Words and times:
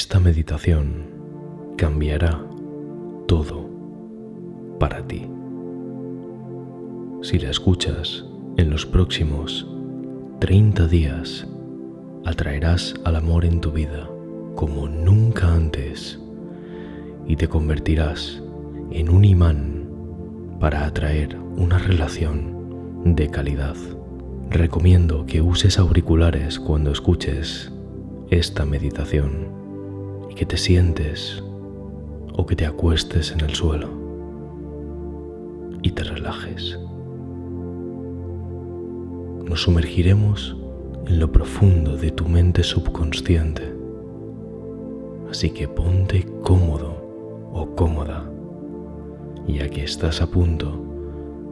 Esta 0.00 0.20
meditación 0.20 1.10
cambiará 1.76 2.40
todo 3.26 3.68
para 4.78 5.04
ti. 5.08 5.28
Si 7.22 7.36
la 7.40 7.50
escuchas 7.50 8.24
en 8.58 8.70
los 8.70 8.86
próximos 8.86 9.66
30 10.38 10.86
días, 10.86 11.48
atraerás 12.24 12.94
al 13.04 13.16
amor 13.16 13.44
en 13.44 13.60
tu 13.60 13.72
vida 13.72 14.08
como 14.54 14.86
nunca 14.86 15.52
antes 15.52 16.20
y 17.26 17.34
te 17.34 17.48
convertirás 17.48 18.40
en 18.92 19.08
un 19.08 19.24
imán 19.24 19.90
para 20.60 20.86
atraer 20.86 21.36
una 21.56 21.78
relación 21.78 23.02
de 23.04 23.28
calidad. 23.30 23.74
Recomiendo 24.48 25.26
que 25.26 25.42
uses 25.42 25.76
auriculares 25.76 26.60
cuando 26.60 26.92
escuches 26.92 27.72
esta 28.30 28.64
meditación 28.64 29.57
que 30.38 30.46
te 30.46 30.56
sientes 30.56 31.42
o 32.32 32.46
que 32.46 32.54
te 32.54 32.64
acuestes 32.64 33.32
en 33.32 33.40
el 33.40 33.56
suelo 33.56 33.88
y 35.82 35.90
te 35.90 36.04
relajes. 36.04 36.78
Nos 39.44 39.62
sumergiremos 39.62 40.56
en 41.08 41.18
lo 41.18 41.32
profundo 41.32 41.96
de 41.96 42.12
tu 42.12 42.28
mente 42.28 42.62
subconsciente. 42.62 43.74
Así 45.28 45.50
que 45.50 45.66
ponte 45.66 46.24
cómodo 46.44 47.50
o 47.52 47.74
cómoda, 47.74 48.30
ya 49.48 49.68
que 49.68 49.82
estás 49.82 50.22
a 50.22 50.28
punto 50.28 50.80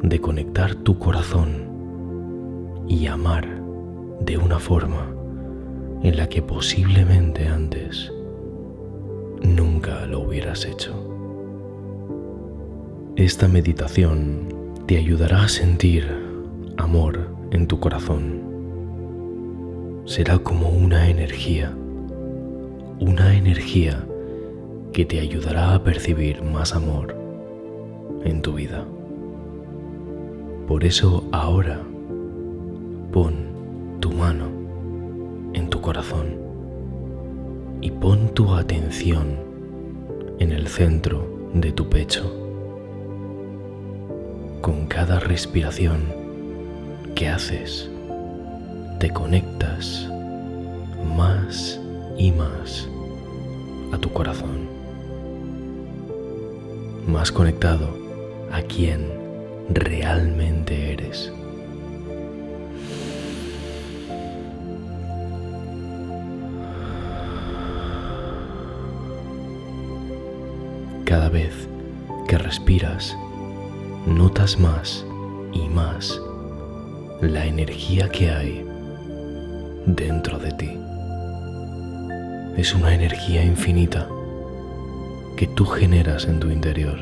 de 0.04 0.20
conectar 0.20 0.76
tu 0.76 0.96
corazón 0.96 2.84
y 2.86 3.08
amar 3.08 3.48
de 4.20 4.38
una 4.38 4.60
forma 4.60 5.12
en 6.04 6.16
la 6.16 6.28
que 6.28 6.40
posiblemente 6.40 7.48
antes 7.48 8.12
nunca 9.42 10.06
lo 10.06 10.20
hubieras 10.20 10.64
hecho. 10.64 10.94
Esta 13.16 13.48
meditación 13.48 14.48
te 14.86 14.98
ayudará 14.98 15.44
a 15.44 15.48
sentir 15.48 16.06
amor 16.76 17.28
en 17.50 17.66
tu 17.66 17.80
corazón. 17.80 18.42
Será 20.04 20.38
como 20.38 20.68
una 20.68 21.08
energía, 21.08 21.74
una 23.00 23.34
energía 23.34 24.06
que 24.92 25.04
te 25.04 25.20
ayudará 25.20 25.74
a 25.74 25.82
percibir 25.82 26.42
más 26.42 26.74
amor 26.74 27.16
en 28.24 28.42
tu 28.42 28.54
vida. 28.54 28.84
Por 30.68 30.84
eso 30.84 31.24
ahora 31.32 31.80
pon 33.12 33.34
tu 34.00 34.12
mano 34.12 34.46
en 35.54 35.68
tu 35.70 35.80
corazón 35.80 36.45
y 37.86 37.90
pon 37.92 38.34
tu 38.34 38.52
atención 38.52 39.38
en 40.40 40.50
el 40.50 40.66
centro 40.66 41.24
de 41.54 41.70
tu 41.70 41.88
pecho. 41.88 42.24
Con 44.60 44.88
cada 44.88 45.20
respiración 45.20 46.12
que 47.14 47.28
haces, 47.28 47.88
te 48.98 49.10
conectas 49.10 50.10
más 51.16 51.80
y 52.18 52.32
más 52.32 52.88
a 53.92 53.98
tu 53.98 54.12
corazón, 54.12 54.66
más 57.06 57.30
conectado 57.30 57.96
a 58.50 58.62
quien 58.62 59.12
realmente 59.68 60.90
eres. 60.92 61.32
Notas 74.06 74.58
más 74.58 75.04
y 75.52 75.68
más 75.68 76.20
la 77.20 77.44
energía 77.44 78.08
que 78.08 78.30
hay 78.30 78.64
dentro 79.84 80.38
de 80.38 80.52
ti. 80.52 80.78
Es 82.56 82.72
una 82.74 82.94
energía 82.94 83.44
infinita 83.44 84.08
que 85.36 85.48
tú 85.48 85.66
generas 85.66 86.26
en 86.26 86.38
tu 86.38 86.50
interior. 86.50 86.98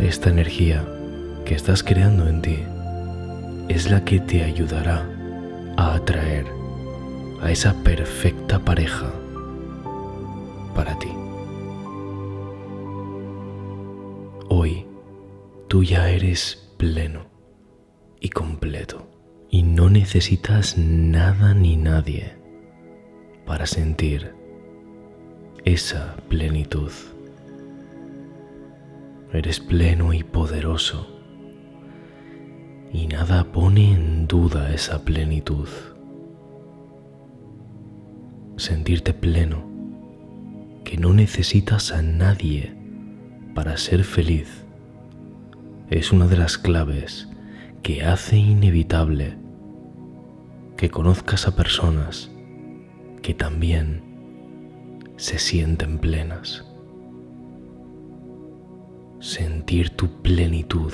Esta 0.00 0.30
energía 0.30 0.84
que 1.44 1.54
estás 1.54 1.82
creando 1.82 2.28
en 2.28 2.40
ti 2.40 2.58
es 3.68 3.90
la 3.90 4.04
que 4.04 4.20
te 4.20 4.44
ayudará 4.44 5.06
a 5.76 5.94
atraer 5.94 6.46
a 7.42 7.50
esa 7.50 7.74
perfecta 7.82 8.58
pareja 8.60 9.12
para 10.74 10.98
ti. 10.98 11.08
Hoy 14.48 14.86
tú 15.68 15.82
ya 15.82 16.10
eres 16.10 16.72
pleno 16.76 17.26
y 18.20 18.28
completo 18.28 19.08
y 19.50 19.62
no 19.62 19.90
necesitas 19.90 20.76
nada 20.78 21.54
ni 21.54 21.76
nadie 21.76 22.34
para 23.46 23.66
sentir 23.66 24.34
esa 25.64 26.16
plenitud. 26.28 26.90
Eres 29.32 29.60
pleno 29.60 30.12
y 30.12 30.22
poderoso 30.22 31.06
y 32.92 33.06
nada 33.06 33.44
pone 33.44 33.94
en 33.94 34.26
duda 34.26 34.74
esa 34.74 35.04
plenitud 35.04 35.68
sentirte 38.62 39.12
pleno, 39.12 39.71
que 40.92 40.98
no 40.98 41.14
necesitas 41.14 41.90
a 41.90 42.02
nadie 42.02 42.74
para 43.54 43.78
ser 43.78 44.04
feliz, 44.04 44.66
es 45.88 46.12
una 46.12 46.26
de 46.26 46.36
las 46.36 46.58
claves 46.58 47.30
que 47.82 48.04
hace 48.04 48.36
inevitable 48.36 49.38
que 50.76 50.90
conozcas 50.90 51.48
a 51.48 51.56
personas 51.56 52.30
que 53.22 53.32
también 53.32 54.02
se 55.16 55.38
sienten 55.38 55.96
plenas. 55.96 56.62
Sentir 59.18 59.96
tu 59.96 60.20
plenitud 60.20 60.92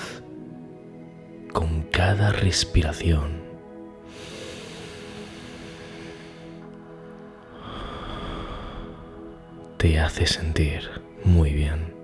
con 1.53 1.82
cada 1.91 2.31
respiración 2.31 3.47
te 9.78 10.00
hace 10.00 10.27
sentir 10.27 10.83
muy 11.25 11.53
bien. 11.53 11.94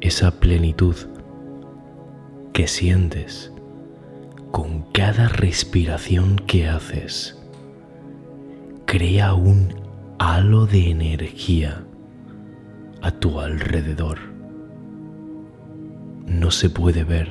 Esa 0.00 0.30
plenitud 0.30 0.94
que 2.52 2.68
sientes 2.68 3.52
con 4.52 4.82
cada 4.92 5.26
respiración 5.26 6.36
que 6.36 6.68
haces 6.68 7.36
crea 8.86 9.34
un 9.34 9.74
halo 10.20 10.66
de 10.66 10.90
energía 10.90 11.84
a 13.02 13.10
tu 13.10 13.40
alrededor. 13.40 14.18
No 16.26 16.52
se 16.52 16.70
puede 16.70 17.02
ver, 17.02 17.28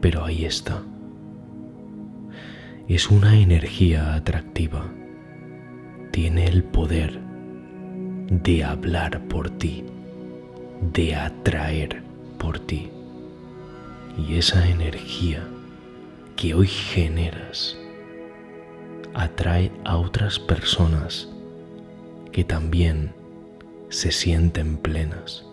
pero 0.00 0.24
ahí 0.24 0.46
está. 0.46 0.82
Es 2.88 3.10
una 3.10 3.38
energía 3.38 4.14
atractiva 4.14 4.86
tiene 6.14 6.46
el 6.46 6.62
poder 6.62 7.18
de 8.28 8.62
hablar 8.62 9.20
por 9.26 9.50
ti, 9.50 9.82
de 10.92 11.16
atraer 11.16 12.04
por 12.38 12.60
ti. 12.60 12.88
Y 14.16 14.36
esa 14.36 14.64
energía 14.68 15.42
que 16.36 16.54
hoy 16.54 16.68
generas 16.68 17.76
atrae 19.12 19.72
a 19.84 19.96
otras 19.96 20.38
personas 20.38 21.28
que 22.30 22.44
también 22.44 23.12
se 23.88 24.12
sienten 24.12 24.76
plenas. 24.76 25.44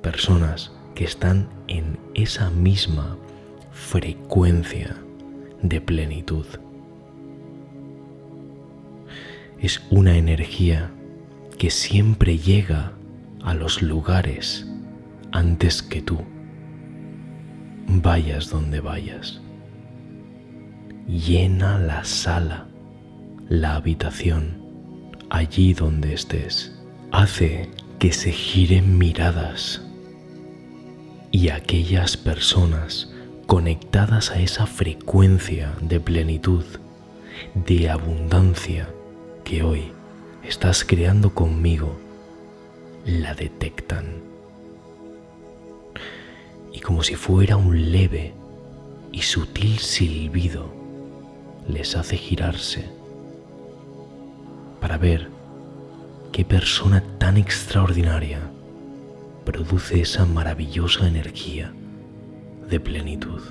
Personas 0.00 0.72
que 0.94 1.04
están 1.04 1.46
en 1.68 1.98
esa 2.14 2.48
misma 2.48 3.18
frecuencia 3.70 4.96
de 5.60 5.78
plenitud 5.82 6.46
es 9.62 9.80
una 9.90 10.16
energía 10.16 10.90
que 11.56 11.70
siempre 11.70 12.36
llega 12.36 12.94
a 13.44 13.54
los 13.54 13.80
lugares 13.80 14.66
antes 15.30 15.84
que 15.84 16.02
tú. 16.02 16.18
Vayas 17.86 18.50
donde 18.50 18.80
vayas. 18.80 19.40
Llena 21.06 21.78
la 21.78 22.02
sala, 22.02 22.66
la 23.48 23.76
habitación, 23.76 24.60
allí 25.30 25.74
donde 25.74 26.12
estés. 26.12 26.76
Hace 27.12 27.70
que 28.00 28.12
se 28.12 28.32
giren 28.32 28.98
miradas 28.98 29.80
y 31.30 31.50
aquellas 31.50 32.16
personas 32.16 33.12
conectadas 33.46 34.32
a 34.32 34.40
esa 34.40 34.66
frecuencia 34.66 35.72
de 35.80 36.00
plenitud, 36.00 36.64
de 37.54 37.88
abundancia 37.88 38.88
que 39.52 39.62
hoy 39.62 39.92
estás 40.42 40.82
creando 40.82 41.34
conmigo, 41.34 41.94
la 43.04 43.34
detectan. 43.34 44.06
Y 46.72 46.80
como 46.80 47.02
si 47.02 47.16
fuera 47.16 47.58
un 47.58 47.92
leve 47.92 48.32
y 49.12 49.20
sutil 49.20 49.78
silbido, 49.78 50.72
les 51.68 51.94
hace 51.96 52.16
girarse 52.16 52.86
para 54.80 54.96
ver 54.96 55.28
qué 56.32 56.46
persona 56.46 57.04
tan 57.18 57.36
extraordinaria 57.36 58.40
produce 59.44 60.00
esa 60.00 60.24
maravillosa 60.24 61.06
energía 61.06 61.74
de 62.70 62.80
plenitud. 62.80 63.42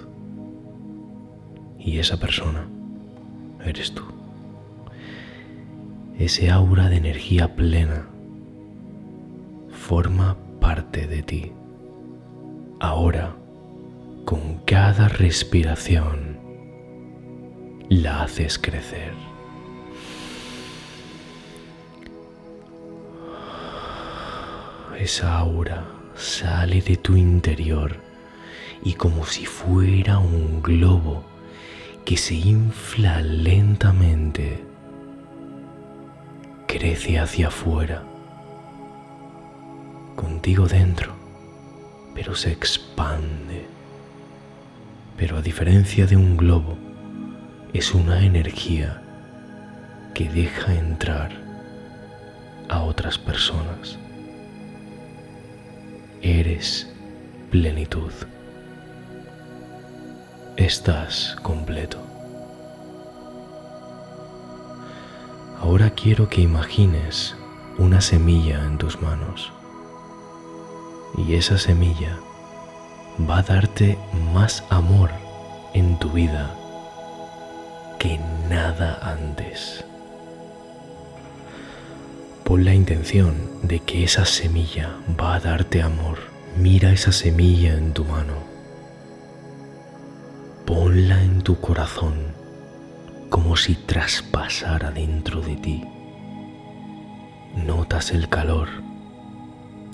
Y 1.78 2.00
esa 2.00 2.18
persona 2.18 2.68
eres 3.64 3.94
tú. 3.94 4.11
Ese 6.22 6.52
aura 6.52 6.88
de 6.88 6.98
energía 6.98 7.56
plena 7.56 8.08
forma 9.72 10.38
parte 10.60 11.08
de 11.08 11.24
ti. 11.24 11.52
Ahora, 12.80 13.36
con 14.24 14.60
cada 14.60 15.08
respiración, 15.08 16.38
la 17.90 18.22
haces 18.22 18.60
crecer. 18.60 19.14
Esa 25.00 25.40
aura 25.40 25.88
sale 26.14 26.84
de 26.84 26.98
tu 26.98 27.18
interior 27.18 27.96
y 28.84 28.94
como 28.94 29.26
si 29.26 29.48
fuera 29.48 30.20
un 30.20 30.62
globo 30.62 31.24
que 32.06 32.16
se 32.16 32.36
infla 32.36 33.22
lentamente, 33.22 34.71
crece 36.72 37.20
hacia 37.20 37.48
afuera, 37.48 38.02
contigo 40.16 40.70
dentro, 40.70 41.14
pero 42.16 42.34
se 42.34 42.54
expande. 42.54 43.66
Pero 45.18 45.36
a 45.38 45.42
diferencia 45.42 46.08
de 46.08 46.16
un 46.16 46.38
globo, 46.38 46.78
es 47.74 47.94
una 47.94 48.24
energía 48.24 49.02
que 50.14 50.30
deja 50.30 50.74
entrar 50.74 51.34
a 52.70 52.84
otras 52.84 53.18
personas. 53.18 54.00
Eres 56.22 56.90
plenitud. 57.52 58.14
Estás 60.56 61.36
completo. 61.42 62.11
Ahora 65.62 65.92
quiero 65.92 66.28
que 66.28 66.42
imagines 66.42 67.36
una 67.78 68.02
semilla 68.02 68.66
en 68.66 68.80
tus 68.80 69.00
manos. 69.00 69.54
Y 71.16 71.36
esa 71.36 71.60
semilla 71.60 72.18
va 73.30 73.38
a 73.38 73.44
darte 73.44 73.96
más 74.34 74.64
amor 74.72 75.12
en 75.76 76.00
tu 76.00 76.10
vida 76.10 76.56
que 78.00 78.20
nada 78.50 78.98
antes. 79.04 79.86
Pon 82.44 82.66
la 82.66 82.74
intención 82.74 83.36
de 83.62 83.82
que 83.82 84.04
esa 84.04 84.26
semilla 84.26 84.90
va 85.20 85.36
a 85.36 85.40
darte 85.40 85.84
amor. 85.84 86.18
Mira 86.58 86.92
esa 86.92 87.12
semilla 87.12 87.74
en 87.76 87.94
tu 87.94 88.04
mano. 88.04 88.34
Ponla 90.66 91.22
en 91.22 91.44
tu 91.44 91.62
corazón 91.62 92.31
como 93.32 93.56
si 93.56 93.76
traspasara 93.76 94.92
dentro 94.92 95.42
de 95.42 95.56
ti. 95.56 95.84
Notas 97.56 98.12
el 98.12 98.28
calor. 98.28 98.68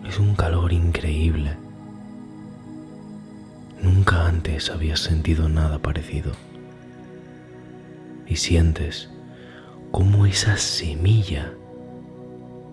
Es 0.08 0.18
un 0.18 0.36
calor 0.36 0.74
increíble. 0.74 1.56
Nunca 3.80 4.26
antes 4.28 4.72
habías 4.72 5.02
sentido 5.02 5.50
nada 5.50 5.78
parecido. 5.78 6.32
Y 8.26 8.38
sientes 8.38 9.08
cómo 9.92 10.26
esa 10.26 10.58
semilla 10.58 11.54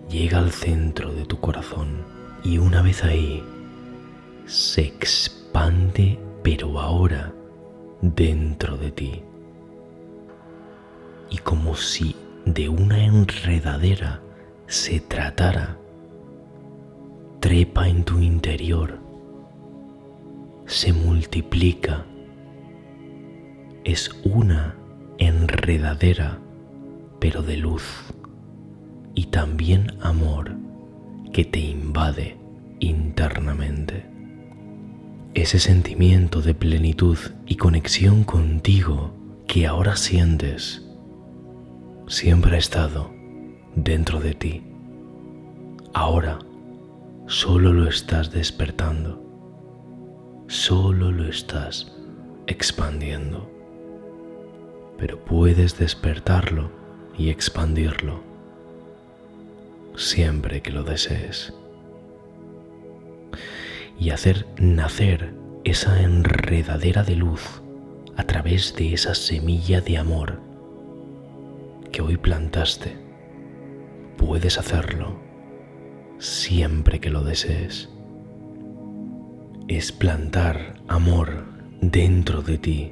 llega 0.09 0.39
al 0.39 0.51
centro 0.51 1.13
de 1.13 1.25
tu 1.25 1.39
corazón 1.39 2.03
y 2.43 2.57
una 2.57 2.81
vez 2.81 3.03
ahí 3.03 3.43
se 4.47 4.81
expande 4.81 6.19
pero 6.41 6.79
ahora 6.79 7.31
dentro 8.01 8.77
de 8.77 8.91
ti. 8.91 9.21
Y 11.29 11.37
como 11.39 11.75
si 11.75 12.15
de 12.45 12.69
una 12.69 13.03
enredadera 13.03 14.21
se 14.67 14.99
tratara, 14.99 15.77
trepa 17.39 17.87
en 17.87 18.03
tu 18.03 18.19
interior, 18.19 18.99
se 20.65 20.93
multiplica, 20.93 22.05
es 23.83 24.09
una 24.23 24.75
enredadera 25.17 26.39
pero 27.19 27.41
de 27.41 27.57
luz. 27.57 27.83
Y 29.15 29.25
también 29.25 29.97
amor 30.01 30.51
que 31.33 31.45
te 31.45 31.59
invade 31.59 32.37
internamente. 32.79 34.05
Ese 35.33 35.59
sentimiento 35.59 36.41
de 36.41 36.53
plenitud 36.53 37.17
y 37.45 37.55
conexión 37.55 38.23
contigo 38.23 39.11
que 39.47 39.65
ahora 39.67 39.95
sientes 39.95 40.84
siempre 42.07 42.55
ha 42.55 42.59
estado 42.59 43.11
dentro 43.75 44.19
de 44.19 44.33
ti. 44.33 44.63
Ahora 45.93 46.39
solo 47.27 47.73
lo 47.73 47.89
estás 47.89 48.31
despertando, 48.31 49.21
solo 50.47 51.11
lo 51.11 51.27
estás 51.27 51.91
expandiendo, 52.45 53.49
pero 54.97 55.23
puedes 55.25 55.79
despertarlo 55.79 56.69
y 57.17 57.29
expandirlo 57.29 58.21
siempre 59.95 60.61
que 60.61 60.71
lo 60.71 60.83
desees. 60.83 61.53
Y 63.97 64.09
hacer 64.09 64.45
nacer 64.59 65.33
esa 65.63 66.01
enredadera 66.01 67.03
de 67.03 67.15
luz 67.15 67.61
a 68.15 68.23
través 68.23 68.75
de 68.75 68.93
esa 68.93 69.15
semilla 69.15 69.81
de 69.81 69.97
amor 69.97 70.39
que 71.95 72.01
hoy 72.01 72.17
plantaste. 72.17 72.97
Puedes 74.17 74.57
hacerlo 74.57 75.15
siempre 76.17 76.99
que 76.99 77.09
lo 77.09 77.23
desees. 77.23 77.89
Es 79.69 79.93
plantar 79.93 80.73
amor 80.89 81.45
dentro 81.79 82.41
de 82.41 82.57
ti 82.57 82.91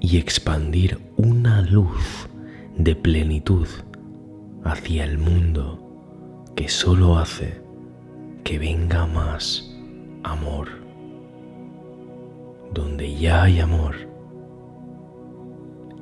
y 0.00 0.16
expandir 0.18 0.98
una 1.16 1.62
luz 1.62 2.28
de 2.76 2.96
plenitud 2.96 3.68
hacia 4.64 5.04
el 5.04 5.16
mundo 5.16 6.42
que 6.56 6.68
solo 6.68 7.18
hace 7.18 7.62
que 8.42 8.58
venga 8.58 9.06
más 9.06 9.78
amor. 10.24 10.70
Donde 12.72 13.14
ya 13.14 13.44
hay 13.44 13.60
amor, 13.60 13.94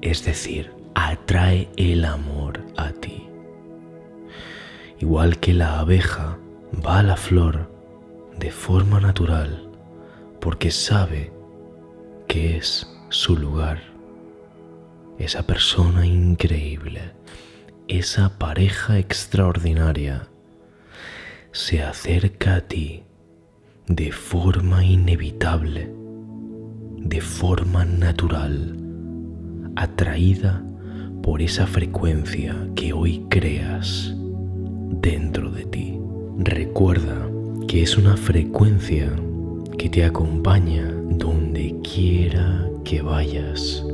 es 0.00 0.24
decir, 0.24 0.81
atrae 0.94 1.68
el 1.76 2.04
amor 2.04 2.64
a 2.76 2.92
ti. 2.92 3.28
Igual 4.98 5.38
que 5.38 5.52
la 5.52 5.80
abeja 5.80 6.38
va 6.86 7.00
a 7.00 7.02
la 7.02 7.16
flor 7.16 7.70
de 8.38 8.50
forma 8.50 9.00
natural 9.00 9.68
porque 10.40 10.70
sabe 10.70 11.32
que 12.28 12.56
es 12.56 12.88
su 13.08 13.36
lugar. 13.36 13.82
Esa 15.18 15.42
persona 15.46 16.06
increíble, 16.06 17.12
esa 17.88 18.38
pareja 18.38 18.98
extraordinaria 18.98 20.28
se 21.52 21.82
acerca 21.82 22.56
a 22.56 22.60
ti 22.62 23.04
de 23.86 24.10
forma 24.10 24.84
inevitable, 24.84 25.92
de 26.96 27.20
forma 27.20 27.84
natural, 27.84 28.76
atraída 29.76 30.64
por 31.22 31.40
esa 31.40 31.66
frecuencia 31.66 32.56
que 32.74 32.92
hoy 32.92 33.24
creas 33.28 34.12
dentro 35.00 35.50
de 35.50 35.64
ti. 35.64 35.98
Recuerda 36.38 37.28
que 37.68 37.82
es 37.82 37.96
una 37.96 38.16
frecuencia 38.16 39.10
que 39.78 39.88
te 39.88 40.04
acompaña 40.04 40.84
donde 41.10 41.74
quiera 41.82 42.68
que 42.84 43.02
vayas. 43.02 43.84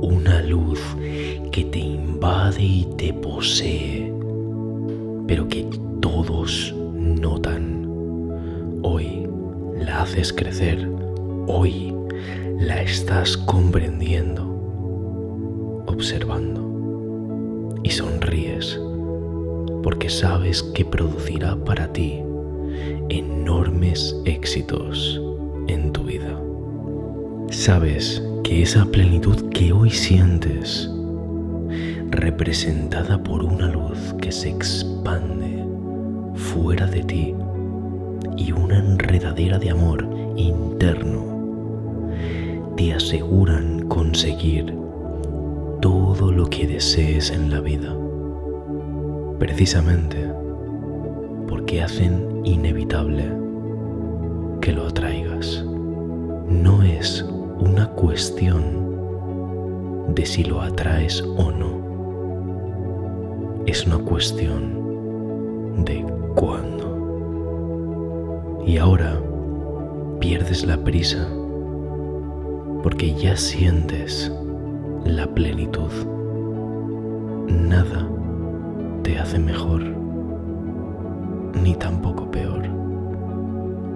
Una 0.00 0.42
luz 0.42 0.80
que 1.52 1.64
te 1.64 1.78
invade 1.78 2.62
y 2.62 2.88
te 2.96 3.12
posee, 3.12 4.12
pero 5.26 5.48
que 5.48 5.66
todos 6.00 6.74
notan. 6.94 7.86
Hoy 8.82 9.26
la 9.78 10.02
haces 10.02 10.32
crecer, 10.32 10.88
hoy 11.46 11.94
la 12.58 12.82
estás 12.82 13.36
comprendiendo, 13.36 14.53
observando 15.94 17.80
y 17.82 17.90
sonríes 17.90 18.78
porque 19.82 20.08
sabes 20.08 20.62
que 20.62 20.84
producirá 20.84 21.56
para 21.56 21.92
ti 21.92 22.20
enormes 23.10 24.16
éxitos 24.24 25.20
en 25.68 25.92
tu 25.92 26.02
vida. 26.04 26.40
Sabes 27.50 28.22
que 28.42 28.62
esa 28.62 28.86
plenitud 28.86 29.50
que 29.50 29.72
hoy 29.72 29.90
sientes, 29.90 30.90
representada 32.10 33.22
por 33.22 33.44
una 33.44 33.68
luz 33.68 34.14
que 34.20 34.32
se 34.32 34.48
expande 34.48 35.64
fuera 36.34 36.86
de 36.86 37.02
ti 37.04 37.34
y 38.36 38.52
una 38.52 38.78
enredadera 38.78 39.58
de 39.58 39.70
amor 39.70 40.08
interno, 40.36 41.24
te 42.76 42.94
aseguran 42.94 43.86
conseguir 43.88 44.83
todo 46.16 46.30
lo 46.30 46.46
que 46.46 46.64
desees 46.64 47.30
en 47.32 47.50
la 47.50 47.58
vida, 47.60 47.92
precisamente 49.40 50.30
porque 51.48 51.82
hacen 51.82 52.40
inevitable 52.44 53.32
que 54.60 54.72
lo 54.72 54.86
atraigas. 54.86 55.64
No 56.48 56.84
es 56.84 57.24
una 57.58 57.88
cuestión 57.90 58.62
de 60.14 60.24
si 60.24 60.44
lo 60.44 60.60
atraes 60.60 61.20
o 61.36 61.50
no. 61.50 61.82
Es 63.66 63.84
una 63.84 63.98
cuestión 63.98 65.84
de 65.84 66.06
cuándo. 66.36 66.94
Y 68.64 68.76
ahora 68.76 69.20
pierdes 70.20 70.64
la 70.64 70.76
prisa 70.76 71.28
porque 72.84 73.14
ya 73.14 73.36
sientes 73.36 74.30
la 75.04 75.26
plenitud. 75.26 75.90
Nada 77.48 78.08
te 79.02 79.18
hace 79.18 79.38
mejor 79.38 79.82
ni 81.62 81.74
tampoco 81.74 82.30
peor 82.30 82.62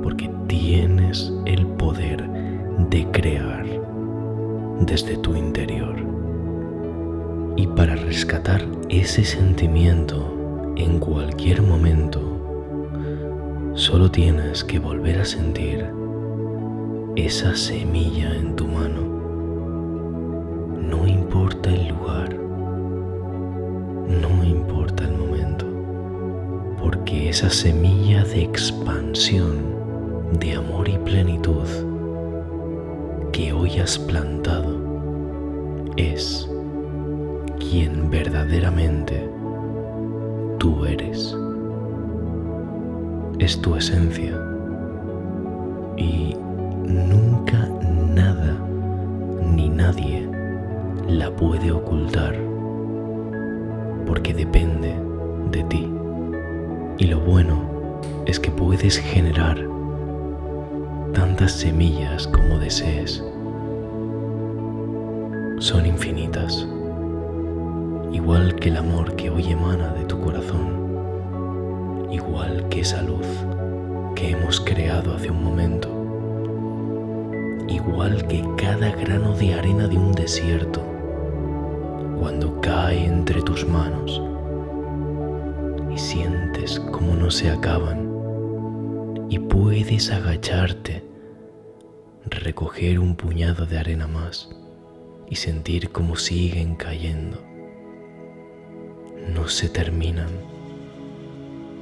porque 0.03 0.31
tienes 0.47 1.33
el 1.47 1.67
poder 1.67 2.29
de 2.91 3.07
crear 3.11 3.67
desde 4.81 5.17
tu 5.19 5.35
interior. 5.35 5.97
Y 7.57 7.67
para 7.67 7.97
rescatar 7.97 8.65
ese 8.88 9.25
sentimiento 9.25 10.75
en 10.77 11.00
cualquier 11.00 11.62
momento, 11.62 12.21
solo 13.75 14.11
tienes 14.11 14.62
que 14.62 14.79
volver 14.79 15.19
a 15.19 15.25
sentir 15.25 15.87
esa 17.17 17.57
semilla 17.57 18.35
en 18.37 18.55
tu 18.55 18.67
mano. 18.67 19.08
Esa 27.28 27.50
semilla 27.50 28.25
de 28.25 28.42
expansión, 28.42 29.58
de 30.40 30.54
amor 30.54 30.88
y 30.88 30.97
plenitud, 30.97 31.66
que 33.32 33.52
hoy 33.52 33.78
has 33.80 33.99
plantado 33.99 34.78
es 35.99 36.49
quien 37.58 38.08
verdaderamente 38.08 39.28
tú 40.58 40.87
eres. 40.87 41.37
Es 43.38 43.61
tu 43.61 43.76
esencia 43.76 44.35
y 45.99 46.35
nunca 46.87 47.68
nada 48.14 48.58
ni 49.54 49.68
nadie 49.68 50.26
la 51.06 51.30
puede 51.37 51.73
ocultar 51.73 52.35
porque 54.06 54.32
depende 54.32 54.97
de 55.52 55.62
ti. 55.64 55.98
Y 56.99 57.07
lo 57.07 57.21
bueno 57.21 57.62
es 58.26 58.40
que 58.40 58.50
puedes 58.50 58.99
generar 58.99 59.57
tantas 61.14 61.52
semillas 61.52 62.26
como 62.26 62.59
desees. 62.59 63.23
Son 65.61 65.87
infinitas, 65.87 66.67
igual 68.12 68.57
que 68.57 68.71
el 68.71 68.78
amor 68.78 69.14
que 69.14 69.31
hoy 69.31 69.52
emana 69.52 69.93
de 69.95 70.07
tu 70.07 70.21
corazón, 70.21 72.09
igual 72.11 72.69
que 72.69 72.81
esa 72.81 73.00
luz 73.02 73.26
que 74.17 74.31
hemos 74.33 74.61
creado 74.61 75.14
hace 75.14 75.31
un 75.31 75.45
momento, 75.45 75.88
igual 77.69 78.26
que 78.26 78.45
cada 78.57 78.90
grano 78.90 79.35
de 79.35 79.55
arena 79.55 79.87
de 79.87 79.97
un 79.97 80.11
desierto, 80.12 80.83
cuando 82.19 82.61
cae 82.61 83.07
entre 83.07 83.40
tus 83.43 83.64
manos 83.69 84.21
sientes 85.99 86.78
como 86.78 87.14
no 87.14 87.31
se 87.31 87.50
acaban 87.50 89.26
y 89.28 89.38
puedes 89.38 90.11
agacharte, 90.11 91.05
recoger 92.25 93.00
un 93.00 93.17
puñado 93.17 93.67
de 93.67 93.78
arena 93.78 94.07
más 94.07 94.49
y 95.28 95.37
sentir 95.37 95.90
cómo 95.90 96.17
siguen 96.17 96.76
cayendo. 96.76 97.43
No 99.35 99.49
se 99.49 99.69
terminan. 99.69 100.31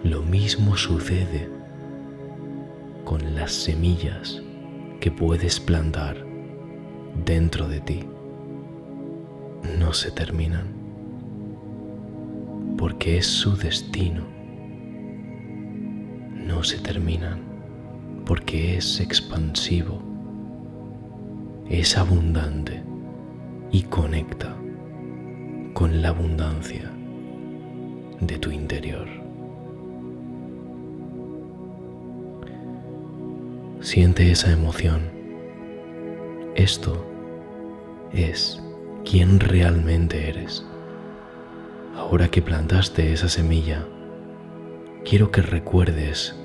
Lo 0.02 0.22
mismo 0.22 0.76
sucede 0.76 1.48
con 3.04 3.34
las 3.34 3.52
semillas 3.52 4.42
que 5.00 5.10
puedes 5.10 5.60
plantar 5.60 6.26
dentro 7.24 7.68
de 7.68 7.80
ti. 7.80 8.04
No 9.78 9.92
se 9.92 10.10
terminan 10.10 10.75
porque 12.76 13.18
es 13.18 13.26
su 13.26 13.56
destino 13.56 14.36
no 16.46 16.62
se 16.62 16.78
terminan 16.78 17.40
porque 18.24 18.76
es 18.76 19.00
expansivo, 19.00 20.00
es 21.68 21.98
abundante 21.98 22.82
y 23.72 23.82
conecta 23.82 24.56
con 25.74 26.00
la 26.00 26.08
abundancia 26.08 26.90
de 28.20 28.38
tu 28.38 28.50
interior. 28.50 29.06
Siente 33.80 34.30
esa 34.30 34.52
emoción. 34.52 35.02
Esto 36.54 37.04
es 38.12 38.62
quien 39.04 39.40
realmente 39.40 40.28
eres. 40.28 40.64
Ahora 41.96 42.28
que 42.28 42.42
plantaste 42.42 43.14
esa 43.14 43.30
semilla, 43.30 43.86
quiero 45.02 45.30
que 45.30 45.40
recuerdes 45.40 46.36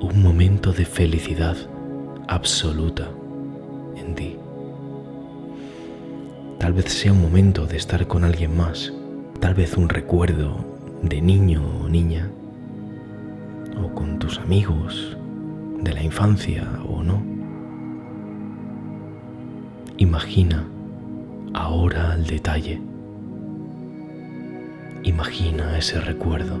un 0.00 0.22
momento 0.22 0.72
de 0.72 0.84
felicidad 0.84 1.56
absoluta 2.28 3.08
en 3.96 4.14
ti. 4.14 4.36
Tal 6.58 6.74
vez 6.74 6.92
sea 6.92 7.12
un 7.12 7.22
momento 7.22 7.66
de 7.66 7.78
estar 7.78 8.06
con 8.06 8.22
alguien 8.22 8.54
más, 8.54 8.92
tal 9.40 9.54
vez 9.54 9.78
un 9.78 9.88
recuerdo 9.88 10.62
de 11.02 11.22
niño 11.22 11.62
o 11.82 11.88
niña, 11.88 12.30
o 13.82 13.94
con 13.94 14.18
tus 14.18 14.38
amigos 14.38 15.16
de 15.80 15.94
la 15.94 16.02
infancia 16.02 16.68
o 16.86 17.02
no. 17.02 17.22
Imagina 19.96 20.66
ahora 21.54 22.14
el 22.14 22.26
detalle. 22.26 22.91
Imagina 25.04 25.76
ese 25.76 26.00
recuerdo. 26.00 26.60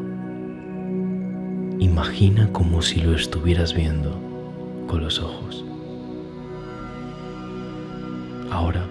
Imagina 1.78 2.52
como 2.52 2.82
si 2.82 3.00
lo 3.00 3.14
estuvieras 3.14 3.72
viendo 3.72 4.18
con 4.88 5.00
los 5.00 5.20
ojos. 5.20 5.64
Ahora, 8.50 8.84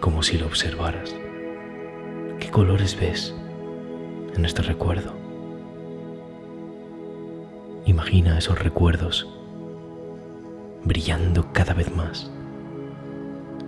como 0.00 0.24
si 0.24 0.38
lo 0.38 0.46
observaras. 0.46 1.14
¿Qué 2.40 2.50
colores 2.50 2.98
ves 2.98 3.32
en 4.34 4.44
este 4.44 4.62
recuerdo? 4.62 5.14
Imagina 7.86 8.36
esos 8.38 8.58
recuerdos 8.58 9.28
brillando 10.82 11.46
cada 11.52 11.74
vez 11.74 11.94
más. 11.94 12.28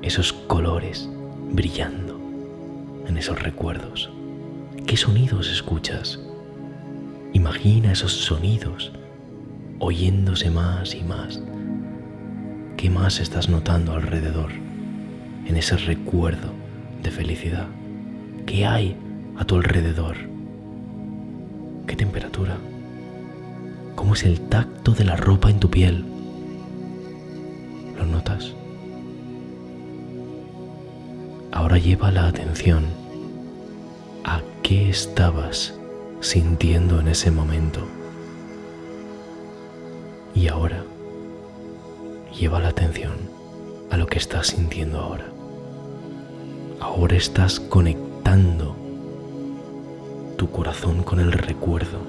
Esos 0.03 0.33
colores 0.33 1.09
brillando 1.53 2.19
en 3.07 3.17
esos 3.19 3.41
recuerdos. 3.41 4.11
¿Qué 4.87 4.97
sonidos 4.97 5.51
escuchas? 5.51 6.21
Imagina 7.33 7.91
esos 7.91 8.13
sonidos 8.13 8.93
oyéndose 9.81 10.49
más 10.49 10.95
y 10.95 11.03
más. 11.03 11.41
¿Qué 12.77 12.89
más 12.89 13.19
estás 13.19 13.49
notando 13.49 13.95
alrededor 13.95 14.53
en 15.45 15.57
ese 15.57 15.77
recuerdo 15.77 16.53
de 17.03 17.11
felicidad? 17.11 17.67
¿Qué 18.47 18.65
hay 18.65 18.97
a 19.37 19.45
tu 19.45 19.57
alrededor? 19.57 20.19
¿Qué 21.89 21.97
temperatura? 21.97 22.57
¿Cómo 23.97 24.15
es 24.15 24.23
el 24.23 24.41
tacto 24.43 24.93
de 24.93 25.03
la 25.03 25.17
ropa 25.17 25.51
en 25.51 25.59
tu 25.59 25.69
piel? 25.69 26.05
¿Lo 27.99 28.07
notas? 28.07 28.55
Ahora 31.51 31.77
lleva 31.77 32.13
la 32.13 32.29
atención 32.29 32.85
qué 34.67 34.91
estabas 34.91 35.75
sintiendo 36.19 36.99
en 36.99 37.07
ese 37.07 37.31
momento. 37.31 37.87
Y 40.35 40.49
ahora 40.49 40.83
lleva 42.37 42.59
la 42.59 42.71
atención 42.71 43.13
a 43.93 43.97
lo 43.97 44.09
que 44.09 44.19
estás 44.19 44.49
sintiendo 44.49 44.99
ahora. 44.99 45.27
Ahora 46.81 47.15
estás 47.17 47.61
conectando 47.61 48.75
tu 50.37 50.51
corazón 50.51 51.05
con 51.05 51.21
el 51.21 51.31
recuerdo. 51.31 52.01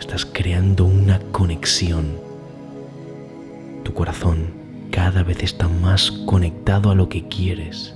Estás 0.00 0.26
creando 0.26 0.86
una 0.86 1.20
conexión. 1.30 2.18
Tu 3.84 3.94
corazón 3.94 4.48
cada 4.90 5.22
vez 5.22 5.40
está 5.44 5.68
más 5.68 6.10
conectado 6.10 6.90
a 6.90 6.96
lo 6.96 7.08
que 7.08 7.28
quieres. 7.28 7.94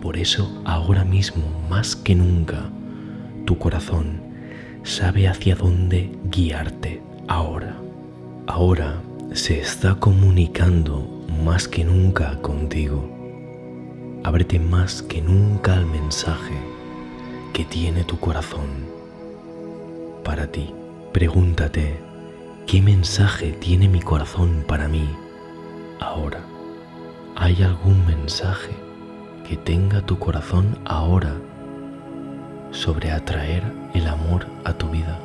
Por 0.00 0.16
eso 0.16 0.62
ahora 0.64 1.04
mismo, 1.04 1.44
más 1.68 1.94
que 1.94 2.14
nunca, 2.14 2.70
tu 3.44 3.58
corazón 3.58 4.22
sabe 4.82 5.28
hacia 5.28 5.54
dónde 5.54 6.10
guiarte 6.24 7.02
ahora. 7.28 7.76
Ahora 8.46 9.02
se 9.32 9.60
está 9.60 9.96
comunicando 9.96 11.26
más 11.44 11.68
que 11.68 11.84
nunca 11.84 12.40
contigo. 12.40 13.08
Ábrete 14.24 14.58
más 14.58 15.02
que 15.02 15.20
nunca 15.20 15.74
al 15.74 15.84
mensaje 15.84 16.54
que 17.52 17.64
tiene 17.64 18.02
tu 18.04 18.18
corazón 18.18 18.86
para 20.24 20.46
ti. 20.46 20.72
Pregúntate, 21.12 22.00
¿qué 22.66 22.80
mensaje 22.80 23.52
tiene 23.52 23.88
mi 23.88 24.00
corazón 24.00 24.64
para 24.66 24.88
mí 24.88 25.08
ahora? 26.00 26.40
¿Hay 27.36 27.62
algún 27.62 28.06
mensaje 28.06 28.89
que 29.50 29.56
tenga 29.56 30.00
tu 30.00 30.16
corazón 30.16 30.78
ahora 30.84 31.34
sobre 32.70 33.10
atraer 33.10 33.64
el 33.94 34.06
amor 34.06 34.46
a 34.64 34.72
tu 34.74 34.88
vida? 34.90 35.18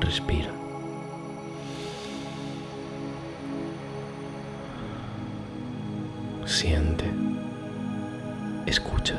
Respira. 0.00 0.52
Siente. 6.44 7.04
Escucha. 8.66 9.16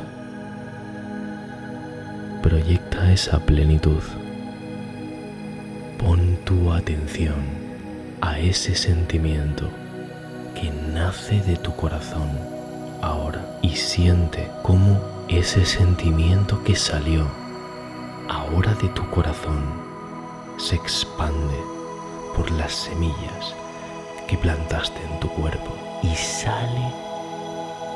Proyecta 2.41 3.11
esa 3.11 3.39
plenitud. 3.39 4.01
Pon 5.97 6.37
tu 6.45 6.71
atención 6.71 7.43
a 8.21 8.39
ese 8.39 8.73
sentimiento 8.73 9.69
que 10.55 10.71
nace 10.93 11.41
de 11.41 11.57
tu 11.57 11.75
corazón 11.75 12.58
ahora 13.01 13.59
y 13.61 13.75
siente 13.75 14.49
cómo 14.63 14.99
ese 15.27 15.65
sentimiento 15.65 16.63
que 16.63 16.75
salió 16.75 17.27
ahora 18.27 18.73
de 18.75 18.89
tu 18.89 19.07
corazón 19.09 19.63
se 20.57 20.75
expande 20.75 21.55
por 22.35 22.49
las 22.51 22.73
semillas 22.73 23.55
que 24.27 24.37
plantaste 24.37 25.01
en 25.11 25.19
tu 25.19 25.29
cuerpo 25.29 25.75
y 26.03 26.15
sale 26.15 26.93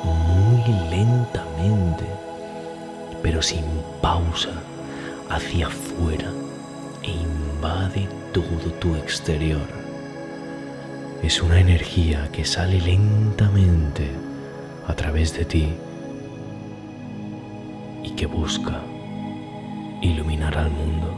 muy 0.04 0.64
lentamente, 0.90 2.06
pero 3.22 3.42
sin 3.42 3.64
pausa, 4.02 4.52
hacia 5.30 5.68
afuera 5.68 6.30
e 7.04 7.12
invade 7.12 8.08
todo 8.34 8.72
tu 8.80 8.96
exterior. 8.96 9.62
Es 11.22 11.42
una 11.42 11.60
energía 11.60 12.30
que 12.32 12.44
sale 12.44 12.80
lentamente 12.82 14.12
a 14.88 14.94
través 14.94 15.36
de 15.38 15.46
ti 15.46 15.70
y 18.04 18.12
que 18.12 18.26
busca 18.26 18.82
iluminar 20.02 20.58
al 20.58 20.72
mundo. 20.72 21.18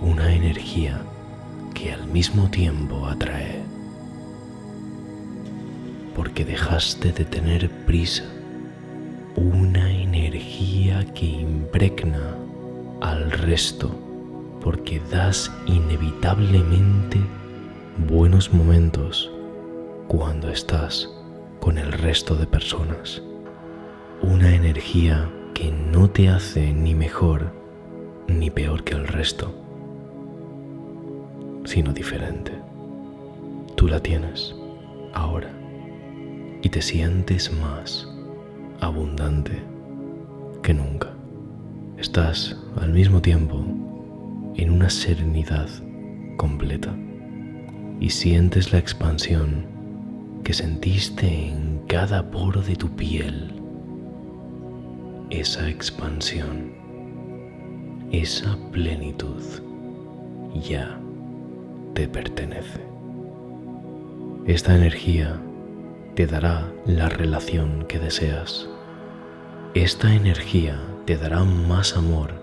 Una 0.00 0.32
energía 0.32 1.00
que 1.74 1.92
al 1.92 2.06
mismo 2.06 2.48
tiempo 2.48 3.06
atrae 3.06 3.66
porque 6.16 6.46
dejaste 6.46 7.12
de 7.12 7.26
tener 7.26 7.70
prisa, 7.84 8.24
una 9.36 9.92
energía 9.92 11.04
que 11.12 11.26
impregna 11.26 12.34
al 13.02 13.30
resto, 13.30 13.90
porque 14.62 15.00
das 15.10 15.52
inevitablemente 15.66 17.20
buenos 18.08 18.50
momentos 18.50 19.30
cuando 20.08 20.48
estás 20.48 21.10
con 21.66 21.78
el 21.78 21.90
resto 21.90 22.36
de 22.36 22.46
personas. 22.46 23.20
Una 24.22 24.54
energía 24.54 25.28
que 25.52 25.72
no 25.72 26.08
te 26.08 26.28
hace 26.28 26.72
ni 26.72 26.94
mejor 26.94 27.52
ni 28.28 28.50
peor 28.50 28.84
que 28.84 28.94
el 28.94 29.08
resto, 29.08 29.52
sino 31.64 31.92
diferente. 31.92 32.52
Tú 33.74 33.88
la 33.88 33.98
tienes 33.98 34.54
ahora 35.12 35.50
y 36.62 36.68
te 36.68 36.80
sientes 36.80 37.50
más 37.52 38.08
abundante 38.80 39.60
que 40.62 40.72
nunca. 40.72 41.14
Estás 41.98 42.56
al 42.80 42.92
mismo 42.92 43.20
tiempo 43.20 43.64
en 44.54 44.70
una 44.70 44.88
serenidad 44.88 45.68
completa 46.36 46.94
y 47.98 48.10
sientes 48.10 48.70
la 48.70 48.78
expansión 48.78 49.75
que 50.46 50.54
sentiste 50.54 51.26
en 51.26 51.80
cada 51.88 52.30
poro 52.30 52.62
de 52.62 52.76
tu 52.76 52.88
piel. 52.94 53.52
Esa 55.28 55.68
expansión, 55.68 56.72
esa 58.12 58.56
plenitud 58.70 59.42
ya 60.62 61.00
te 61.94 62.06
pertenece. 62.06 62.78
Esta 64.46 64.76
energía 64.76 65.36
te 66.14 66.28
dará 66.28 66.72
la 66.84 67.08
relación 67.08 67.84
que 67.88 67.98
deseas. 67.98 68.68
Esta 69.74 70.14
energía 70.14 70.80
te 71.06 71.16
dará 71.16 71.42
más 71.42 71.96
amor 71.96 72.40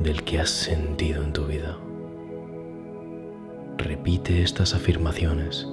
del 0.00 0.22
que 0.24 0.40
has 0.40 0.50
sentido 0.50 1.22
en 1.22 1.32
tu 1.32 1.46
vida. 1.46 1.78
Repite 3.78 4.42
estas 4.42 4.74
afirmaciones 4.74 5.66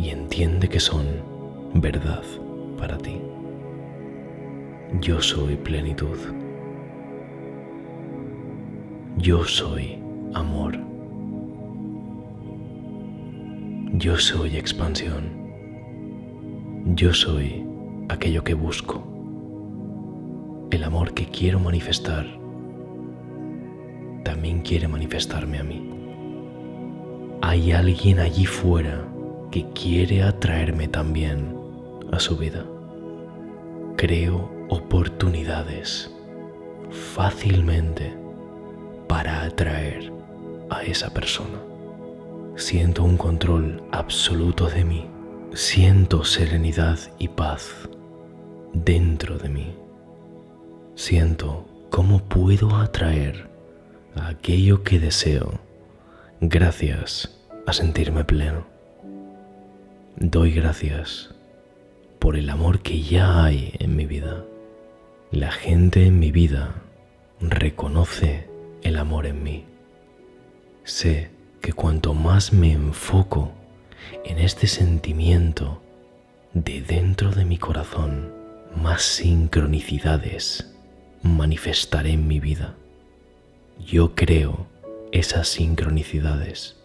y 0.00 0.08
entiende 0.08 0.68
que 0.68 0.80
son 0.80 1.04
verdad 1.74 2.22
para 2.78 2.96
ti. 2.96 3.20
Yo 5.00 5.20
soy 5.20 5.56
plenitud. 5.56 6.16
Yo 9.18 9.44
soy 9.44 9.98
amor. 10.32 10.78
Yo 13.92 14.16
soy 14.16 14.56
expansión. 14.56 15.38
Yo 16.94 17.12
soy 17.12 17.66
aquello 18.08 18.42
que 18.42 18.54
busco. 18.54 19.02
El 20.70 20.82
amor 20.84 21.12
que 21.12 21.26
quiero 21.26 21.60
manifestar 21.60 22.26
también 24.24 24.62
quiere 24.62 24.88
manifestarme 24.88 25.58
a 25.58 25.64
mí. 25.64 25.90
Hay 27.42 27.72
alguien 27.72 28.20
allí 28.20 28.46
fuera 28.46 29.04
que 29.50 29.68
quiere 29.72 30.22
atraerme 30.22 30.88
también 30.88 31.56
a 32.12 32.18
su 32.18 32.36
vida. 32.36 32.64
Creo 33.96 34.50
oportunidades 34.68 36.14
fácilmente 36.90 38.14
para 39.08 39.42
atraer 39.42 40.12
a 40.70 40.82
esa 40.84 41.12
persona. 41.12 41.58
Siento 42.56 43.04
un 43.04 43.16
control 43.16 43.82
absoluto 43.90 44.68
de 44.68 44.84
mí. 44.84 45.06
Siento 45.52 46.24
serenidad 46.24 46.98
y 47.18 47.28
paz 47.28 47.88
dentro 48.72 49.36
de 49.38 49.48
mí. 49.48 49.74
Siento 50.94 51.66
cómo 51.90 52.20
puedo 52.28 52.76
atraer 52.76 53.50
a 54.14 54.28
aquello 54.28 54.84
que 54.84 55.00
deseo 55.00 55.58
gracias 56.40 57.36
a 57.66 57.72
sentirme 57.72 58.24
pleno. 58.24 58.69
Doy 60.22 60.52
gracias 60.52 61.30
por 62.18 62.36
el 62.36 62.50
amor 62.50 62.80
que 62.82 63.00
ya 63.00 63.42
hay 63.42 63.72
en 63.78 63.96
mi 63.96 64.04
vida. 64.04 64.44
La 65.30 65.50
gente 65.50 66.04
en 66.04 66.18
mi 66.18 66.30
vida 66.30 66.74
reconoce 67.40 68.46
el 68.82 68.98
amor 68.98 69.24
en 69.24 69.42
mí. 69.42 69.64
Sé 70.84 71.30
que 71.62 71.72
cuanto 71.72 72.12
más 72.12 72.52
me 72.52 72.70
enfoco 72.72 73.52
en 74.26 74.38
este 74.40 74.66
sentimiento 74.66 75.80
de 76.52 76.82
dentro 76.82 77.30
de 77.30 77.46
mi 77.46 77.56
corazón, 77.56 78.30
más 78.76 79.00
sincronicidades 79.00 80.70
manifestaré 81.22 82.10
en 82.10 82.28
mi 82.28 82.40
vida. 82.40 82.74
Yo 83.86 84.14
creo 84.14 84.66
esas 85.12 85.48
sincronicidades. 85.48 86.76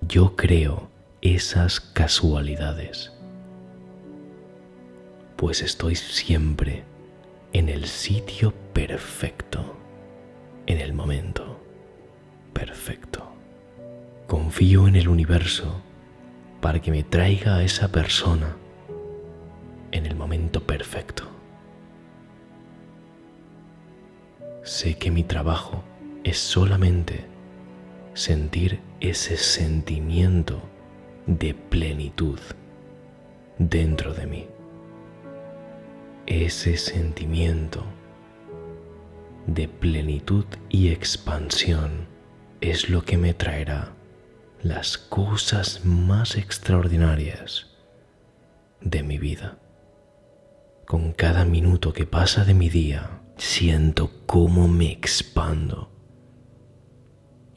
Yo 0.00 0.34
creo 0.34 0.97
esas 1.22 1.80
casualidades. 1.80 3.12
Pues 5.36 5.62
estoy 5.62 5.94
siempre 5.94 6.84
en 7.52 7.68
el 7.68 7.86
sitio 7.86 8.52
perfecto, 8.72 9.76
en 10.66 10.80
el 10.80 10.92
momento 10.92 11.60
perfecto. 12.52 13.32
Confío 14.26 14.88
en 14.88 14.96
el 14.96 15.08
universo 15.08 15.82
para 16.60 16.80
que 16.80 16.90
me 16.90 17.02
traiga 17.02 17.56
a 17.56 17.62
esa 17.62 17.88
persona 17.88 18.56
en 19.92 20.06
el 20.06 20.14
momento 20.14 20.66
perfecto. 20.66 21.24
Sé 24.62 24.98
que 24.98 25.10
mi 25.10 25.24
trabajo 25.24 25.82
es 26.24 26.38
solamente 26.38 27.24
sentir 28.12 28.80
ese 29.00 29.36
sentimiento 29.36 30.60
de 31.28 31.52
plenitud 31.52 32.40
dentro 33.58 34.14
de 34.14 34.26
mí. 34.26 34.46
Ese 36.26 36.78
sentimiento 36.78 37.84
de 39.46 39.68
plenitud 39.68 40.46
y 40.70 40.88
expansión 40.88 42.08
es 42.62 42.88
lo 42.88 43.04
que 43.04 43.18
me 43.18 43.34
traerá 43.34 43.92
las 44.62 44.96
cosas 44.96 45.84
más 45.84 46.34
extraordinarias 46.36 47.76
de 48.80 49.02
mi 49.02 49.18
vida. 49.18 49.58
Con 50.86 51.12
cada 51.12 51.44
minuto 51.44 51.92
que 51.92 52.06
pasa 52.06 52.46
de 52.46 52.54
mi 52.54 52.70
día, 52.70 53.20
siento 53.36 54.10
cómo 54.24 54.66
me 54.66 54.90
expando. 54.90 55.90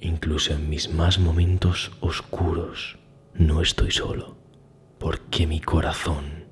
Incluso 0.01 0.53
en 0.53 0.69
mis 0.69 0.91
más 0.91 1.19
momentos 1.19 1.93
oscuros, 2.01 2.97
no 3.33 3.61
estoy 3.61 3.91
solo, 3.91 4.37
porque 4.99 5.47
mi 5.47 5.59
corazón 5.59 6.45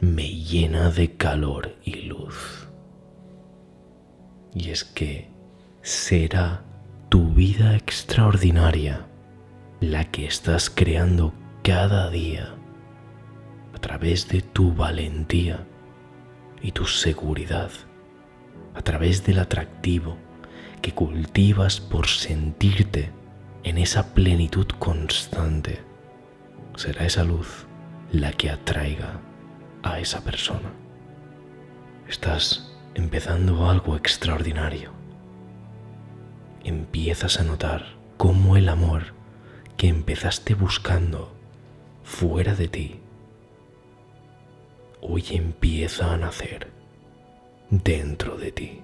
me 0.00 0.28
llena 0.28 0.90
de 0.90 1.16
calor 1.16 1.76
y 1.84 2.02
luz. 2.02 2.68
Y 4.54 4.70
es 4.70 4.84
que 4.84 5.28
será 5.82 6.64
tu 7.08 7.30
vida 7.30 7.76
extraordinaria 7.76 9.06
la 9.80 10.04
que 10.10 10.26
estás 10.26 10.70
creando 10.70 11.32
cada 11.62 12.10
día 12.10 12.54
a 13.74 13.78
través 13.78 14.28
de 14.28 14.42
tu 14.42 14.74
valentía 14.74 15.66
y 16.60 16.72
tu 16.72 16.86
seguridad, 16.86 17.70
a 18.74 18.82
través 18.82 19.24
del 19.24 19.38
atractivo 19.38 20.16
que 20.82 20.92
cultivas 20.92 21.80
por 21.80 22.06
sentirte 22.08 23.10
en 23.64 23.78
esa 23.78 24.14
plenitud 24.14 24.66
constante. 24.78 25.80
Será 26.76 27.04
esa 27.04 27.24
luz 27.24 27.66
la 28.12 28.32
que 28.32 28.50
atraiga 28.50 29.20
a 29.82 30.00
esa 30.00 30.22
persona. 30.22 30.72
Estás 32.08 32.74
empezando 32.94 33.68
algo 33.68 33.96
extraordinario. 33.96 34.92
Empiezas 36.64 37.38
a 37.40 37.44
notar 37.44 37.86
cómo 38.16 38.56
el 38.56 38.68
amor 38.68 39.14
que 39.76 39.88
empezaste 39.88 40.54
buscando 40.54 41.32
fuera 42.02 42.54
de 42.54 42.68
ti, 42.68 43.00
hoy 45.00 45.24
empieza 45.30 46.12
a 46.12 46.16
nacer 46.16 46.68
dentro 47.70 48.36
de 48.36 48.52
ti. 48.52 48.80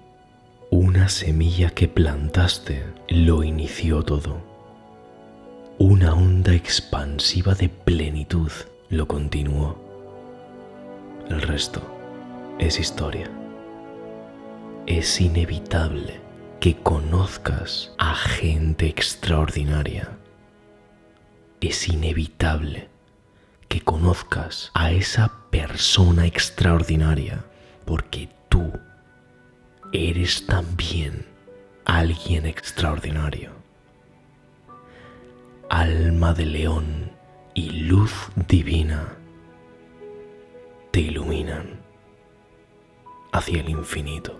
Una 0.70 1.08
semilla 1.08 1.70
que 1.70 1.88
plantaste 1.88 2.84
lo 3.08 3.42
inició 3.42 4.04
todo. 4.04 4.55
Una 5.78 6.14
onda 6.14 6.54
expansiva 6.54 7.54
de 7.54 7.68
plenitud 7.68 8.50
lo 8.88 9.06
continuó. 9.06 9.76
El 11.28 11.42
resto 11.42 11.82
es 12.58 12.80
historia. 12.80 13.30
Es 14.86 15.20
inevitable 15.20 16.20
que 16.60 16.76
conozcas 16.76 17.92
a 17.98 18.14
gente 18.14 18.86
extraordinaria 18.86 20.16
es 21.60 21.88
inevitable 21.88 22.88
que 23.68 23.80
conozcas 23.80 24.70
a 24.74 24.92
esa 24.92 25.32
persona 25.50 26.26
extraordinaria 26.26 27.44
porque 27.84 28.28
tú 28.48 28.72
eres 29.92 30.46
también 30.46 31.26
alguien 31.84 32.46
extraordinario. 32.46 33.50
Alma 35.68 36.32
de 36.32 36.46
león 36.46 37.10
y 37.52 37.70
luz 37.70 38.30
divina 38.48 39.16
te 40.92 41.00
iluminan 41.00 41.80
hacia 43.32 43.60
el 43.60 43.68
infinito. 43.68 44.38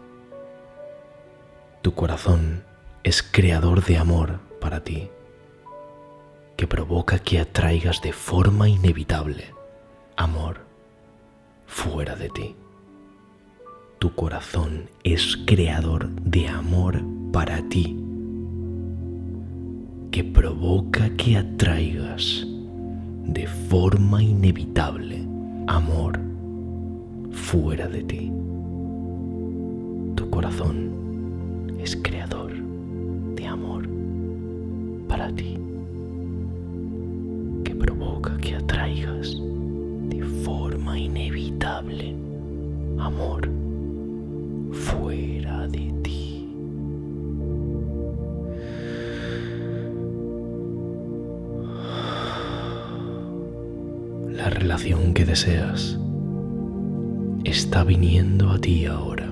Tu 1.83 1.95
corazón 1.95 2.65
es 3.03 3.25
creador 3.25 3.85
de 3.85 3.99
amor 3.99 4.39
para 4.61 4.85
ti 4.85 5.11
que 6.57 6.69
provoca 6.69 7.19
que 7.19 7.41
atraigas 7.41 8.01
de 8.03 8.12
forma 8.12 8.69
inevitable 8.69 9.53
amor 10.17 10.61
fuera 11.67 12.15
de 12.15 12.31
ti. 12.31 12.57
Tu 13.99 14.15
corazón 14.15 14.91
es 15.03 15.37
creador 15.45 16.09
de 16.11 16.49
amor 16.49 17.03
para 17.33 17.69
ti, 17.69 18.06
que 20.16 20.24
provoca 20.24 21.11
que 21.11 21.37
atraigas 21.37 22.46
de 23.26 23.46
forma 23.68 24.22
inevitable 24.22 25.29
amor 25.66 26.18
fuera 27.33 27.87
de 27.87 28.02
ti. 28.02 28.33
Tu 30.14 30.31
corazón 30.31 31.76
es 31.79 31.94
creador 31.96 32.55
de 33.35 33.46
amor 33.46 33.87
para 35.07 35.31
ti 35.35 35.59
provoca 37.79 38.38
que 38.38 38.55
atraigas 38.55 39.37
de 40.09 40.22
forma 40.42 40.98
inevitable 40.98 42.16
amor 42.98 43.56
deseas 55.37 55.99
está 57.44 57.85
viniendo 57.85 58.51
a 58.51 58.59
ti 58.59 58.87
ahora 58.87 59.29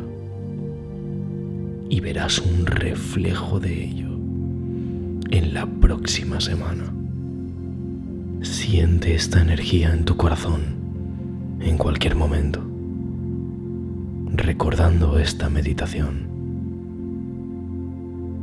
y 1.88 1.98
verás 2.00 2.40
un 2.40 2.66
reflejo 2.66 3.58
de 3.58 3.84
ello 3.84 4.10
en 5.30 5.54
la 5.54 5.64
próxima 5.64 6.42
semana. 6.42 6.92
Siente 8.42 9.14
esta 9.14 9.40
energía 9.40 9.94
en 9.94 10.04
tu 10.04 10.18
corazón 10.18 10.76
en 11.60 11.78
cualquier 11.78 12.16
momento, 12.16 12.60
recordando 14.26 15.18
esta 15.18 15.48
meditación. 15.48 16.28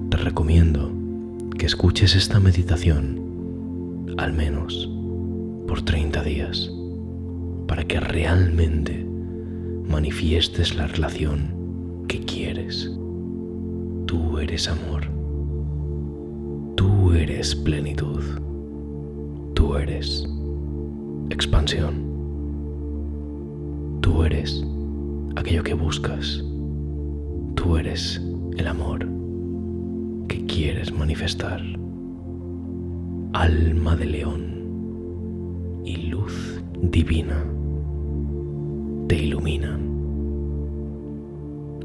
Te 0.09 0.17
recomiendo 0.17 0.91
que 1.59 1.67
escuches 1.67 2.15
esta 2.15 2.39
meditación 2.39 4.15
al 4.17 4.33
menos 4.33 4.89
por 5.67 5.83
30 5.83 6.23
días 6.23 6.71
para 7.71 7.85
que 7.85 8.01
realmente 8.01 9.07
manifiestes 9.87 10.75
la 10.75 10.87
relación 10.87 12.03
que 12.09 12.19
quieres. 12.19 12.91
Tú 14.07 14.39
eres 14.39 14.67
amor. 14.67 15.03
Tú 16.75 17.13
eres 17.13 17.55
plenitud. 17.55 18.21
Tú 19.53 19.77
eres 19.77 20.27
expansión. 21.29 22.03
Tú 24.01 24.25
eres 24.25 24.61
aquello 25.37 25.63
que 25.63 25.73
buscas. 25.73 26.43
Tú 27.55 27.77
eres 27.77 28.21
el 28.57 28.67
amor 28.67 29.07
que 30.27 30.45
quieres 30.45 30.91
manifestar. 30.91 31.61
Alma 33.31 33.95
de 33.95 34.05
león 34.07 35.81
y 35.85 35.95
luz 36.07 36.61
divina 36.81 37.50
te 39.11 39.17
iluminan 39.17 39.81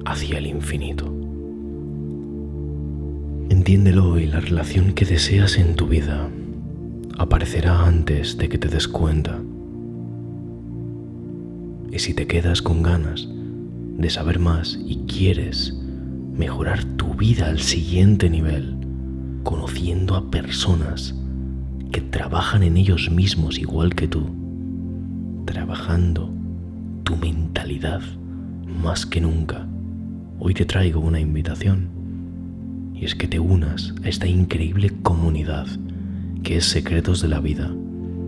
hacia 0.05 0.39
el 0.39 0.47
infinito. 0.47 1.13
Entiéndelo 3.49 4.21
y 4.21 4.27
la 4.27 4.39
relación 4.39 4.93
que 4.93 5.05
deseas 5.05 5.59
en 5.59 5.75
tu 5.75 5.89
vida 5.89 6.31
aparecerá 7.19 7.85
antes 7.85 8.39
de 8.39 8.49
que 8.49 8.59
te 8.59 8.69
des 8.69 8.87
cuenta. 8.87 9.41
Y 11.91 11.99
si 11.99 12.15
te 12.15 12.29
quedas 12.29 12.63
con 12.63 12.85
ganas 12.85 13.29
de 13.29 14.09
saber 14.09 14.39
más 14.39 14.79
y 14.87 14.99
quieres 15.09 15.77
mejorar 16.33 16.85
tu 16.85 17.15
vida 17.15 17.49
al 17.49 17.59
siguiente 17.59 18.31
nivel, 18.31 18.77
conociendo 19.43 20.15
a 20.15 20.31
personas 20.31 21.17
que 21.91 22.03
trabajan 22.03 22.63
en 22.63 22.77
ellos 22.77 23.11
mismos 23.11 23.59
igual 23.59 23.97
que 23.97 24.07
tú, 24.07 24.31
trabajando 25.45 26.36
tu 27.07 27.17
mentalidad 27.17 28.01
más 28.83 29.07
que 29.07 29.21
nunca. 29.21 29.65
Hoy 30.41 30.55
te 30.55 30.65
traigo 30.65 30.99
una 30.99 31.21
invitación 31.21 31.89
y 32.95 33.05
es 33.05 33.15
que 33.15 33.29
te 33.29 33.39
unas 33.39 33.95
a 34.03 34.09
esta 34.09 34.27
increíble 34.27 34.91
comunidad 35.05 35.69
que 36.43 36.57
es 36.57 36.65
Secretos 36.65 37.23
de 37.23 37.29
la 37.29 37.39
Vida 37.39 37.73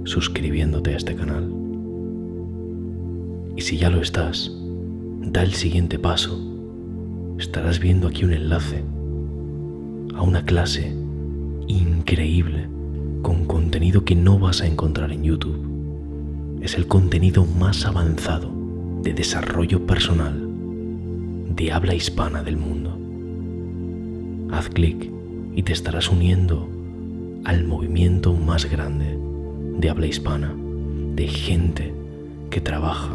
suscribiéndote 0.04 0.94
a 0.94 0.96
este 0.96 1.16
canal. 1.16 1.52
Y 3.56 3.62
si 3.62 3.78
ya 3.78 3.90
lo 3.90 4.00
estás, 4.00 4.52
da 5.22 5.42
el 5.42 5.54
siguiente 5.54 5.98
paso. 5.98 6.40
Estarás 7.36 7.80
viendo 7.80 8.06
aquí 8.06 8.24
un 8.24 8.32
enlace 8.32 8.84
a 10.14 10.22
una 10.22 10.44
clase 10.44 10.94
increíble 11.66 12.68
con 13.22 13.44
contenido 13.44 14.04
que 14.04 14.14
no 14.14 14.38
vas 14.38 14.60
a 14.60 14.68
encontrar 14.68 15.10
en 15.10 15.24
YouTube. 15.24 16.60
Es 16.62 16.76
el 16.76 16.86
contenido 16.86 17.44
más 17.44 17.84
avanzado 17.84 18.57
de 19.02 19.12
desarrollo 19.12 19.86
personal 19.86 20.48
de 21.58 21.72
habla 21.72 21.94
hispana 21.94 22.42
del 22.42 22.56
mundo. 22.56 22.96
Haz 24.54 24.68
clic 24.68 25.10
y 25.54 25.62
te 25.62 25.72
estarás 25.72 26.08
uniendo 26.08 26.68
al 27.44 27.64
movimiento 27.64 28.32
más 28.32 28.70
grande 28.70 29.18
de 29.78 29.90
habla 29.90 30.06
hispana, 30.06 30.54
de 31.14 31.26
gente 31.26 31.92
que 32.50 32.60
trabaja 32.60 33.14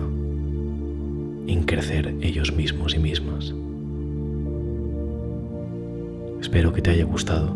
en 1.48 1.64
crecer 1.64 2.16
ellos 2.22 2.54
mismos 2.54 2.96
y 2.96 3.00
mismas. 3.00 3.54
Espero 6.42 6.74
que 6.74 6.82
te 6.82 6.92
haya 6.92 7.06
gustado 7.06 7.56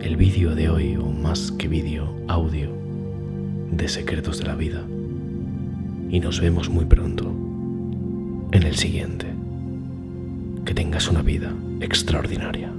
el 0.00 0.16
vídeo 0.16 0.54
de 0.54 0.70
hoy, 0.70 0.96
o 0.96 1.04
más 1.04 1.52
que 1.52 1.68
vídeo, 1.68 2.08
audio, 2.28 2.70
de 3.70 3.88
Secretos 3.88 4.38
de 4.38 4.44
la 4.44 4.54
Vida. 4.54 4.82
Y 6.10 6.20
nos 6.20 6.40
vemos 6.40 6.70
muy 6.70 6.84
pronto 6.84 7.30
en 8.52 8.62
el 8.62 8.76
siguiente. 8.76 9.26
Que 10.64 10.74
tengas 10.74 11.08
una 11.08 11.22
vida 11.22 11.52
extraordinaria. 11.80 12.70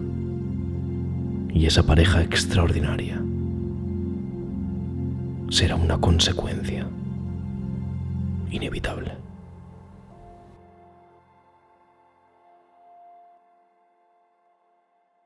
Y 1.53 1.65
esa 1.65 1.83
pareja 1.83 2.21
extraordinaria 2.21 3.21
será 5.49 5.75
una 5.75 5.99
consecuencia 5.99 6.87
inevitable. 8.51 9.28